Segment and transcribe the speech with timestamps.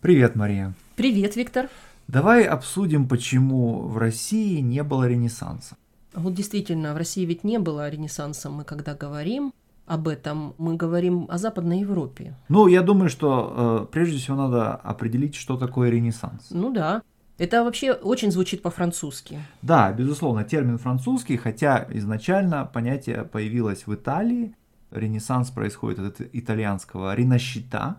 [0.00, 0.74] Привет, Мария.
[0.94, 1.68] Привет, Виктор.
[2.06, 5.76] Давай обсудим, почему в России не было Ренессанса.
[6.14, 8.48] Вот действительно, в России ведь не было Ренессанса.
[8.48, 9.52] Мы когда говорим
[9.86, 12.36] об этом, мы говорим о Западной Европе.
[12.48, 16.46] Ну, я думаю, что э, прежде всего надо определить, что такое Ренессанс.
[16.50, 17.02] Ну да.
[17.36, 19.40] Это вообще очень звучит по-французски.
[19.62, 24.54] Да, безусловно, термин французский, хотя изначально понятие появилось в Италии.
[24.92, 27.96] Ренессанс происходит от итальянского «ринощита»,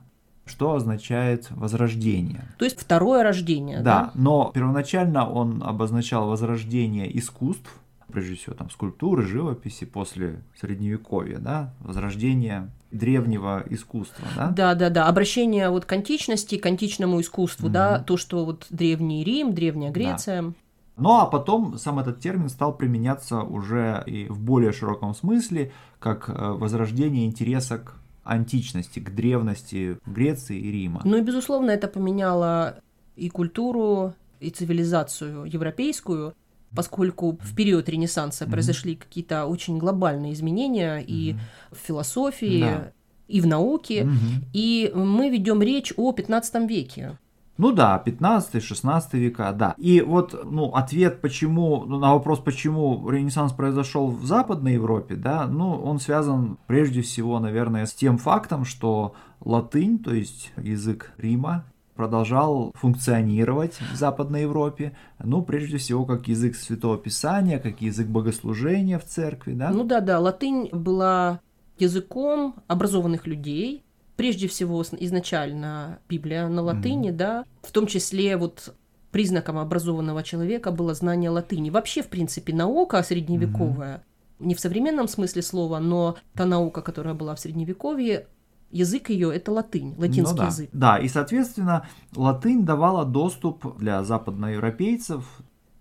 [0.49, 2.43] что означает возрождение.
[2.57, 3.77] То есть второе рождение.
[3.77, 7.69] Да, Да, но первоначально он обозначал возрождение искусств,
[8.11, 14.47] прежде всего там скульптуры, живописи после средневековья, да, возрождение древнего искусства, да.
[14.49, 15.07] да, да, да.
[15.07, 18.05] Обращение вот к античности, к античному искусству, да, Мгм.
[18.05, 20.53] то, что вот древний Рим, древняя Греция.
[20.97, 26.27] Ну а потом сам этот термин стал применяться уже и в более широком смысле, как
[26.27, 27.93] э, возрождение интереса к
[28.23, 31.01] античности, к древности Греции и Рима.
[31.05, 32.81] Ну и, безусловно, это поменяло
[33.15, 36.33] и культуру, и цивилизацию европейскую,
[36.75, 38.51] поскольку в период Ренессанса Мгм.
[38.51, 41.41] произошли какие-то очень глобальные изменения и Мгм.
[41.71, 42.91] в философии, Да.
[43.27, 44.05] и в науке.
[44.05, 44.45] Мгм.
[44.53, 47.17] И мы ведем речь о 15 веке.
[47.59, 49.75] Ну да, 15-16 века, да.
[49.77, 55.45] И вот, ну, ответ почему, ну, на вопрос, почему Ренессанс произошел в Западной Европе, да,
[55.45, 61.65] ну, он связан прежде всего, наверное, с тем фактом, что латынь, то есть язык Рима,
[61.95, 68.97] продолжал функционировать в Западной Европе, ну, прежде всего, как язык Святого Писания, как язык богослужения
[68.97, 69.69] в церкви, да.
[69.71, 71.41] Ну да, да, латынь была
[71.77, 73.83] языком образованных людей.
[74.19, 78.75] Прежде всего, изначально Библия на латыни, да, в том числе вот
[79.11, 81.69] признаком образованного человека было знание латыни.
[81.69, 84.03] Вообще, в принципе, наука средневековая,
[84.39, 88.27] не в современном смысле слова, но та наука, которая была в средневековье,
[88.71, 90.45] язык ее это латынь, латинский Ну да.
[90.47, 90.69] язык.
[90.73, 95.23] Да, и, соответственно, латынь давала доступ для западноевропейцев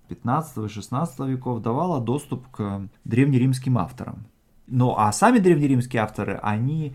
[0.07, 4.29] 15 и 16 веков, давала доступ к древнеримским авторам.
[4.69, 6.95] Ну, а сами древнеримские авторы, они,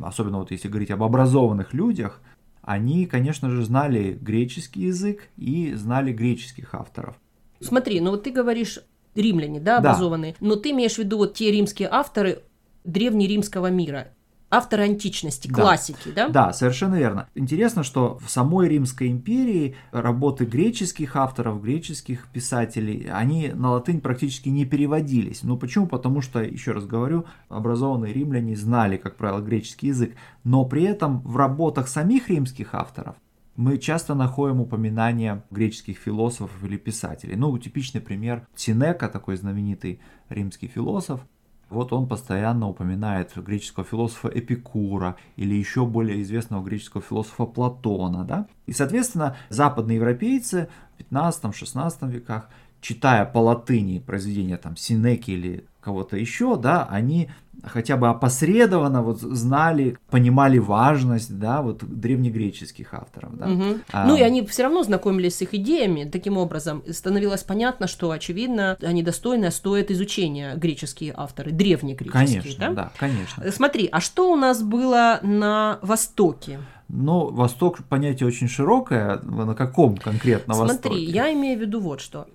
[0.00, 2.20] особенно вот если говорить об образованных людях,
[2.62, 7.16] они, конечно же, знали греческий язык и знали греческих авторов.
[7.60, 8.78] Смотри, ну вот ты говоришь
[9.14, 9.90] римляне, да, Да.
[9.90, 12.42] образованные, но ты имеешь в виду вот те римские авторы
[12.84, 14.08] древнеримского мира,
[14.50, 15.62] авторы античности, Да.
[15.62, 16.28] классики, да?
[16.28, 17.28] Да, совершенно верно.
[17.34, 24.48] Интересно, что в самой Римской империи работы греческих авторов, греческих писателей, они на латынь практически
[24.48, 25.42] не переводились.
[25.42, 25.86] Ну почему?
[25.86, 31.20] Потому что, еще раз говорю, образованные римляне знали, как правило, греческий язык, но при этом
[31.22, 33.16] в работах самих римских авторов
[33.56, 37.36] мы часто находим упоминания греческих философов или писателей.
[37.36, 40.00] Ну, типичный пример Синека, такой знаменитый
[40.30, 41.20] римский философ,
[41.70, 48.24] вот он постоянно упоминает греческого философа Эпикура или еще более известного греческого философа Платона.
[48.24, 48.46] Да?
[48.66, 52.48] И, соответственно, западные европейцы в 15-16 веках,
[52.80, 57.30] читая по латыни произведения там, Синеки или кого-то еще, да, они
[57.64, 63.36] хотя бы опосредованно вот знали, понимали важность да, вот, древнегреческих авторов.
[63.36, 63.46] Да?
[63.46, 63.82] Мгм.
[63.92, 66.04] А, Ну и они все равно знакомились с их идеями.
[66.04, 72.42] Таким образом, становилось понятно, что, очевидно, они достойны, стоят изучения греческие авторы, древнегреческие.
[72.42, 72.72] Конечно, да?
[72.72, 73.42] да, конечно.
[73.42, 76.60] Э, Смотри, а что у нас было на Востоке?
[76.88, 79.20] Но Восток понятие очень широкое.
[79.22, 81.04] На каком конкретно Смотри, Востоке?
[81.04, 82.26] я имею в виду вот что.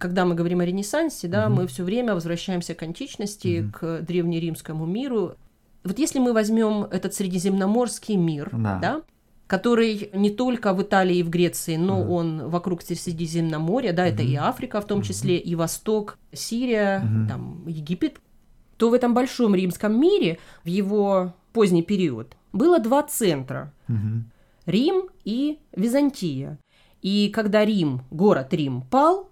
[0.00, 1.58] Когда мы говорим о Ренессансе, да, Мгм.
[1.58, 3.72] мы все время возвращаемся к античности, Мгм.
[3.72, 5.34] к древнеримскому миру.
[5.84, 8.78] Вот если мы возьмем этот средиземноморский мир, Да.
[8.80, 9.02] да,
[9.46, 12.10] который не только в Италии и в Греции, но Мгм.
[12.10, 14.32] он вокруг Средиземноморья, да, это Мгм.
[14.32, 17.28] и Африка в том числе, и Восток, Сирия, Мгм.
[17.28, 18.20] там, Египет,
[18.78, 23.70] то в этом большом римском мире в его поздний период было два центра.
[24.66, 26.58] Рим и Византия.
[27.02, 29.29] И когда Рим, город Рим, пал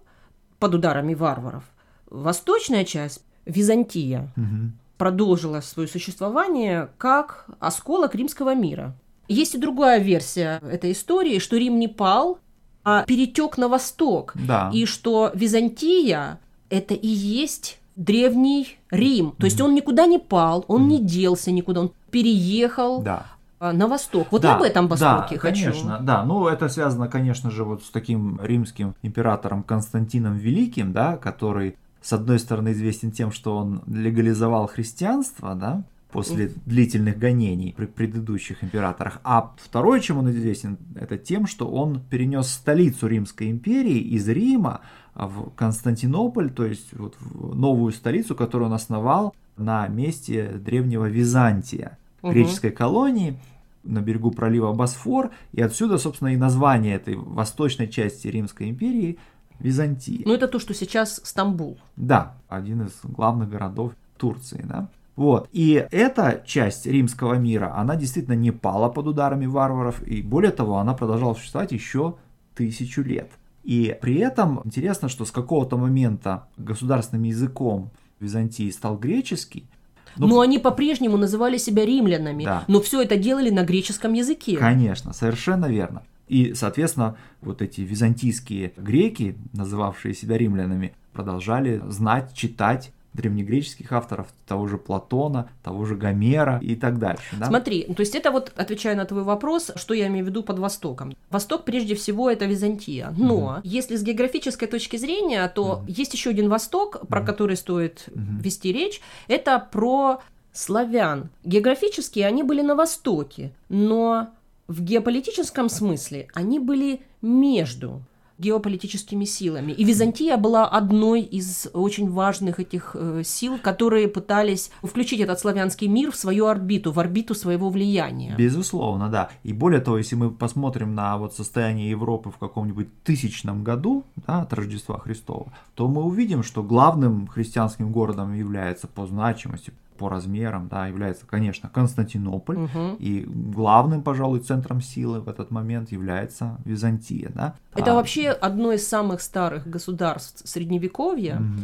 [0.59, 1.63] под ударами варваров,
[2.09, 4.73] восточная часть, Византия, Мгм.
[4.97, 8.93] продолжила свое существование как осколок римского мира.
[9.27, 12.39] Есть и другая версия этой истории, что Рим не пал,
[12.83, 14.69] а перетек на восток, Да.
[14.73, 16.39] и что Византия
[16.69, 19.33] это и есть древний Рим.
[19.37, 23.25] То есть он никуда не пал, он не делся никуда, он переехал Да.
[23.59, 24.27] А, на восток.
[24.31, 25.65] Вот Да, об этом да, Востоке хочу.
[25.65, 26.23] конечно, да.
[26.23, 32.13] Ну, это связано, конечно же, вот с таким римским императором Константином Великим, да, который, с
[32.13, 39.19] одной стороны, известен тем, что он легализовал христианство, да, после длительных гонений при предыдущих императорах.
[39.23, 44.81] А второе, чем он известен, это тем, что он перенес столицу Римской империи из Рима
[45.13, 51.98] в Константинополь, то есть вот в новую столицу, которую он основал на месте древнего Византия,
[52.21, 52.33] Мгм.
[52.33, 53.39] греческой колонии.
[53.83, 59.17] на берегу пролива Босфор, и отсюда, собственно, и название этой восточной части Римской империи
[59.57, 60.21] Византия.
[60.25, 61.77] Ну, это то, что сейчас Стамбул.
[61.95, 64.89] Да, один из главных городов Турции, да.
[65.15, 65.49] Вот.
[65.51, 70.77] И эта часть римского мира, она действительно не пала под ударами варваров, и более того,
[70.77, 72.15] она продолжала существовать еще
[72.55, 73.29] тысячу лет.
[73.63, 79.68] И при этом интересно, что с какого-то момента государственным языком Византии стал греческий,
[80.17, 82.63] ну, но они по-прежнему называли себя римлянами, Да.
[82.67, 84.57] но все это делали на греческом языке.
[84.57, 86.03] Конечно, совершенно верно.
[86.27, 94.67] И, соответственно, вот эти византийские греки, называвшие себя римлянами, продолжали знать, читать древнегреческих авторов, того
[94.67, 97.35] же Платона, того же Гомера и так дальше.
[97.37, 97.47] Да?
[97.47, 100.59] Смотри, то есть это вот, отвечая на твой вопрос, что я имею в виду под
[100.59, 101.15] Востоком.
[101.29, 103.13] Восток прежде всего это Византия.
[103.17, 108.71] Но если с географической точки зрения, то есть еще один Восток, про который стоит вести
[108.71, 110.21] речь, это про
[110.53, 111.29] славян.
[111.43, 114.29] Географически они были на Востоке, но
[114.67, 118.01] в геополитическом смысле они были между
[118.39, 119.73] геополитическими силами.
[119.73, 125.87] И Византия была одной из очень важных этих э, сил, которые пытались включить этот славянский
[125.87, 128.35] мир в свою орбиту, в орбиту своего влияния.
[128.37, 129.29] Безусловно, да.
[129.43, 134.41] И более того, если мы посмотрим на вот состояние Европы в каком-нибудь тысячном году, да,
[134.41, 140.67] от Рождества Христова, то мы увидим, что главным христианским городом является по значимости, по размерам,
[140.69, 142.95] да, является, конечно, Константинополь, Мгм.
[142.99, 147.55] и главным, пожалуй, центром силы в этот момент является Византия, да.
[147.75, 151.63] Это А, вообще одно из самых старых государств Средневековья, мгм,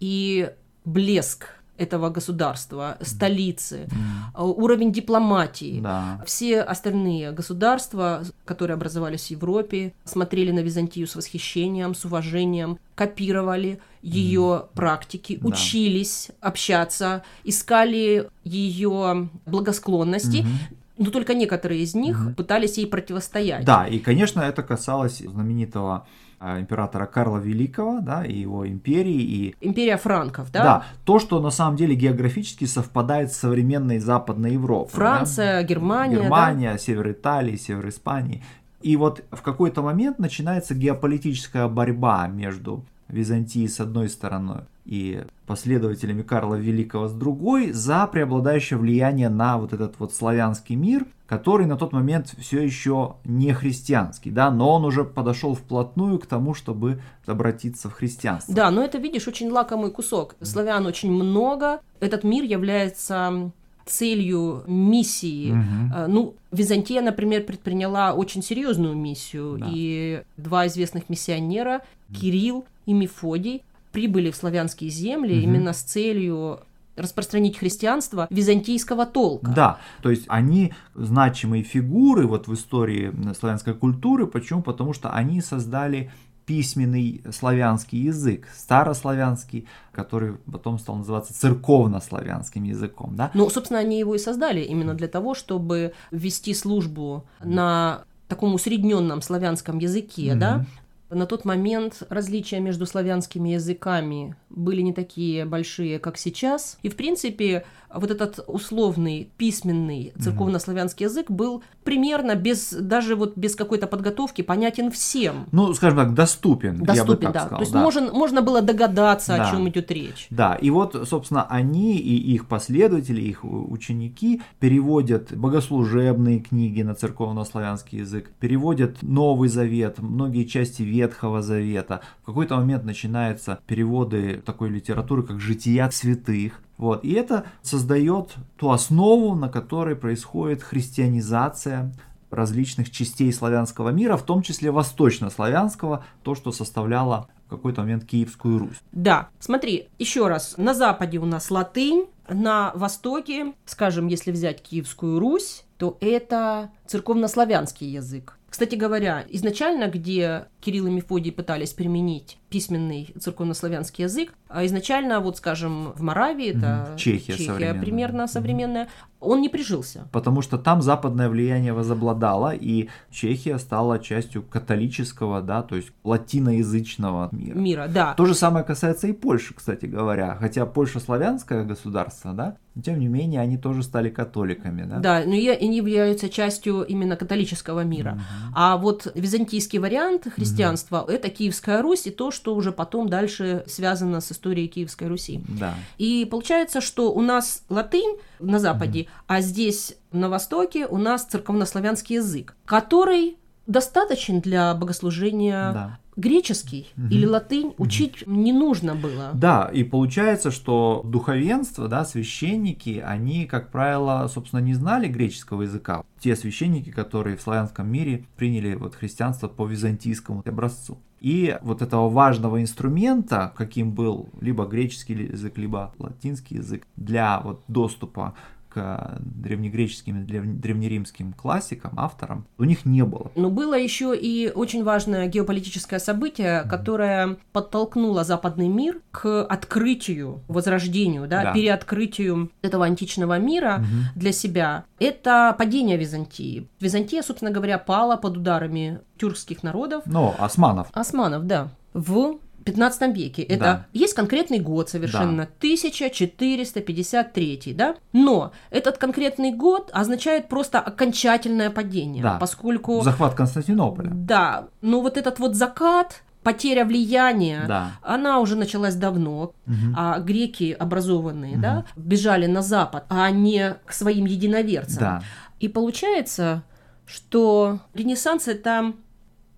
[0.00, 0.50] и
[0.84, 1.46] блеск
[1.78, 3.88] этого государства, столицы,
[4.34, 5.80] э, уровень дипломатии.
[5.80, 6.22] да.
[6.26, 13.78] Все остальные государства, которые образовались в Европе, смотрели на Византию с восхищением, с уважением, копировали
[14.02, 15.48] ее практики, Да.
[15.48, 20.48] учились общаться, искали ее благосклонности, Мгм.
[20.98, 22.34] Но только некоторые из них Мгм.
[22.34, 23.64] пытались ей противостоять.
[23.64, 26.06] Да, и, конечно, это касалось знаменитого
[26.38, 30.62] а, императора Карла Великого, да, и его империи, и Империя франков, да?
[30.62, 30.84] Да?
[31.06, 34.90] то, что на самом деле географически совпадает с современной Западной Европой.
[34.92, 34.96] да.
[34.96, 36.22] Франция, Германия, да?
[36.24, 38.44] Германия, север Италии, север Испании.
[38.82, 46.22] И вот в какой-то момент начинается геополитическая борьба между Византией с одной стороны и последователями
[46.22, 51.76] Карла Великого с другой за преобладающее влияние на вот этот вот славянский мир, который на
[51.76, 57.00] тот момент все еще не христианский, да, но он уже подошел вплотную к тому, чтобы
[57.26, 58.54] обратиться в христианство.
[58.54, 60.36] Да, но это, видишь, очень лакомый кусок.
[60.40, 61.80] Славян очень много.
[61.98, 63.50] Этот мир является
[63.86, 65.52] целью миссии.
[65.94, 69.66] Э, Ну, Византия, например, предприняла очень серьезную миссию, Да.
[69.70, 73.62] и два известных миссионера, Кирилл и Мефодий,
[73.96, 75.42] прибыли в славянские земли Мгм.
[75.44, 76.60] именно с целью
[76.96, 79.50] распространить христианство византийского толка.
[79.56, 84.26] Да, то есть они значимые фигуры вот в истории славянской культуры.
[84.26, 84.60] Почему?
[84.62, 86.10] Потому что они создали
[86.44, 93.30] письменный славянский язык, старославянский, который потом стал называться церковнославянским языком, да?
[93.32, 99.22] Ну, собственно, они его и создали именно для того, чтобы вести службу на таком усредненном
[99.22, 100.38] славянском языке, Мгм.
[100.40, 100.66] да.
[101.10, 106.78] На тот момент различия между славянскими языками были не такие большие, как сейчас.
[106.82, 107.64] И, в принципе,
[107.94, 114.90] вот этот условный письменный церковнославянский язык был примерно без, даже вот без какой-то подготовки понятен
[114.90, 115.46] всем.
[115.52, 117.40] Ну, скажем так, доступен, Доступен, да.
[117.40, 117.58] сказал.
[117.58, 117.82] То есть да.
[117.82, 119.48] Можно, можно было догадаться, Да.
[119.48, 120.26] о чем идет речь.
[120.30, 128.00] Да, и вот, собственно, они и их последователи, их ученики переводят богослужебные книги на церковно-славянский
[128.00, 132.00] язык, переводят Новый Завет, многие части Ветхого Завета.
[132.22, 136.60] В какой-то момент начинаются переводы такой литературы, как «Жития святых».
[136.78, 137.04] Вот.
[137.04, 141.92] И это создает ту основу, на которой происходит христианизация
[142.30, 148.58] различных частей славянского мира, в том числе восточнославянского, то, что составляло в какой-то момент Киевскую
[148.58, 148.80] Русь.
[148.92, 155.20] Да, смотри, еще раз, на западе у нас латынь, на востоке, скажем, если взять Киевскую
[155.20, 158.35] Русь, то это церковнославянский язык.
[158.56, 165.36] Кстати говоря, изначально, где Кирилл и Мефодий пытались применить письменный церковнославянский язык, а изначально, вот
[165.36, 166.96] скажем, в Моравии, это Мгм.
[166.96, 167.80] Чехия современная.
[167.80, 168.88] примерно современная,
[169.20, 170.08] он не прижился.
[170.12, 177.28] потому что там западное влияние возобладало, и Чехия стала частью католического, да, то есть латиноязычного
[177.32, 177.58] мира.
[177.58, 178.14] Мира, да.
[178.14, 180.36] То же самое касается и Польши, кстати говоря.
[180.40, 184.98] Хотя Польша славянское государство, да, тем не менее, они тоже стали католиками, да?
[184.98, 188.12] Да, но и они являются частью именно католического мира.
[188.12, 188.52] Угу.
[188.54, 191.10] А вот византийский вариант христианства угу.
[191.10, 194.36] это Киевская Русь и то, что уже потом дальше связано с историей
[194.66, 195.40] Киевской Руси.
[195.48, 195.74] Да.
[195.98, 199.08] И получается, что у нас латынь на Западе, угу.
[199.26, 203.36] а здесь на Востоке у нас церковнославянский язык, который
[203.66, 207.06] достаточен для богослужения да греческий угу.
[207.08, 208.32] или латынь учить угу.
[208.32, 209.30] не нужно было.
[209.34, 216.02] Да, и получается, что духовенство, да, священники, они, как правило, собственно, не знали греческого языка.
[216.18, 220.98] Те священники, которые в славянском мире приняли вот христианство по византийскому образцу.
[221.26, 227.64] И вот этого важного инструмента, каким был либо греческий язык, либо латинский язык, для вот
[227.66, 228.34] доступа
[228.76, 233.32] к древнегреческим древнеримским классикам, авторам, у них не было.
[233.34, 236.68] Но было еще и очень важное геополитическое событие, mm-hmm.
[236.68, 241.52] которое подтолкнуло западный мир к открытию, возрождению, да, да.
[241.54, 244.18] переоткрытию этого античного мира mm-hmm.
[244.18, 244.84] для себя.
[244.98, 246.68] Это падение Византии.
[246.78, 250.02] Византия, собственно говоря, пала под ударами тюркских народов.
[250.04, 250.88] Но османов.
[250.92, 251.68] Османов, да.
[251.94, 253.42] В 15 веке.
[253.42, 253.86] Это да.
[253.92, 255.50] есть конкретный год совершенно, да.
[255.58, 257.94] 1453, да?
[258.12, 262.38] Но этот конкретный год означает просто окончательное падение, да.
[262.38, 263.00] поскольку...
[263.02, 264.10] Захват Константинополя.
[264.12, 267.92] Да, но вот этот вот закат, потеря влияния, да.
[268.02, 269.94] она уже началась давно, угу.
[269.96, 271.62] а греки образованные, угу.
[271.62, 275.00] да, бежали на запад, а не к своим единоверцам.
[275.00, 275.22] Да.
[275.60, 276.64] И получается,
[277.06, 278.92] что Ренессанс это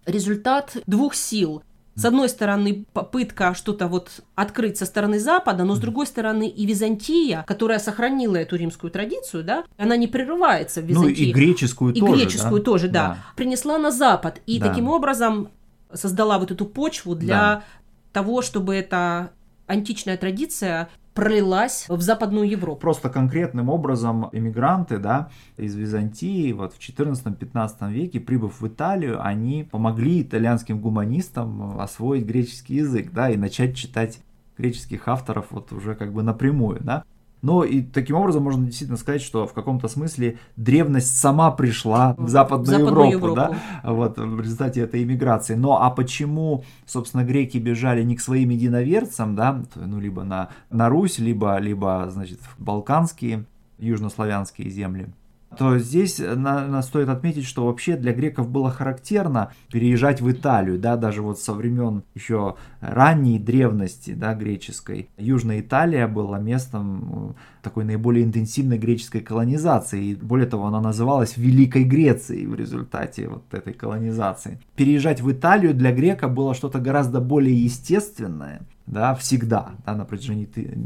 [0.09, 1.63] результат двух сил.
[1.99, 6.65] С одной стороны, попытка что-то вот открыть со стороны Запада, но с другой стороны и
[6.65, 11.25] Византия, которая сохранила эту римскую традицию, да, она не прерывается в Византии.
[11.25, 12.13] Ну и греческую и тоже.
[12.13, 12.65] И греческую да?
[12.65, 13.09] тоже, да.
[13.09, 13.19] да.
[13.37, 14.69] Принесла на Запад и да.
[14.69, 15.49] таким образом
[15.93, 17.65] создала вот эту почву для да.
[18.13, 19.33] того, чтобы эта
[19.67, 22.81] античная традиция пролилась в Западную Европу.
[22.81, 29.65] Просто конкретным образом иммигранты да, из Византии вот в 14-15 веке, прибыв в Италию, они
[29.69, 34.21] помогли итальянским гуманистам освоить греческий язык да, и начать читать
[34.57, 36.79] греческих авторов вот уже как бы напрямую.
[36.83, 37.03] Да.
[37.43, 42.29] Но и таким образом можно действительно сказать, что в каком-то смысле древность сама пришла в
[42.29, 43.35] Западную, Западную Европу, Европу.
[43.37, 43.93] Да?
[43.93, 45.55] Вот, в результате этой иммиграции.
[45.55, 50.89] Но а почему, собственно, греки бежали не к своим единоверцам, да, ну, либо на, на
[50.89, 53.45] Русь, либо, либо, значит, в балканские,
[53.79, 55.09] южнославянские земли,
[55.57, 60.79] то здесь на, на стоит отметить, что вообще для греков было характерно переезжать в Италию,
[60.79, 65.09] да, даже вот со времен еще ранней древности, да, греческой.
[65.17, 71.37] Южная Италия была местом э, такой наиболее интенсивной греческой колонизации, и более того, она называлась
[71.37, 74.61] Великой Грецией в результате вот этой колонизации.
[74.77, 80.47] Переезжать в Италию для грека было что-то гораздо более естественное, да, всегда, да, на протяжении
[80.47, 80.77] ты,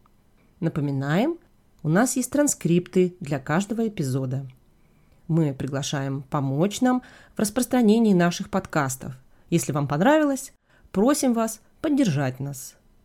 [0.61, 1.39] Напоминаем,
[1.83, 4.47] у нас есть транскрипты для каждого эпизода.
[5.29, 7.03] Мы приглашаем помочь нам
[7.37, 9.17] в распространении наших подкастов.
[9.51, 10.53] Если вам понравилось,
[10.91, 12.78] просим вас поддержать нас.